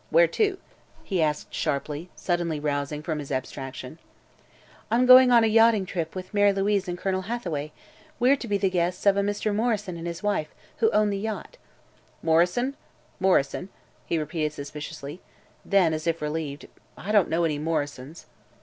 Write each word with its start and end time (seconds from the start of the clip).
"Where 0.09 0.25
to?" 0.29 0.57
he 1.03 1.21
asked 1.21 1.53
sharply, 1.53 2.09
suddenly 2.15 2.59
rousing 2.59 3.03
from 3.03 3.19
his 3.19 3.31
abstraction. 3.31 3.99
"I'm 4.89 5.05
going 5.05 5.29
on 5.29 5.43
a 5.43 5.45
yachting 5.45 5.85
trip 5.85 6.15
with 6.15 6.33
Mary 6.33 6.51
Louise 6.51 6.87
and 6.87 6.97
Colonel 6.97 7.21
Hathaway. 7.29 7.71
We're 8.19 8.35
to 8.35 8.47
be 8.47 8.57
the 8.57 8.71
guests 8.71 9.05
of 9.05 9.15
a 9.15 9.21
Mr. 9.21 9.53
Morrison 9.53 9.97
and 9.97 10.07
his 10.07 10.23
wife, 10.23 10.55
who 10.77 10.89
own 10.89 11.11
the 11.11 11.19
yacht." 11.19 11.57
"Morrison? 12.23 12.75
Morrison?" 13.19 13.69
he 14.07 14.17
repeated 14.17 14.53
suspiciously. 14.53 15.21
Then, 15.63 15.93
as 15.93 16.07
if 16.07 16.19
relieved: 16.19 16.67
"I 16.97 17.11
don't 17.11 17.29
know 17.29 17.43
any 17.43 17.59
Morrisons." 17.59 18.25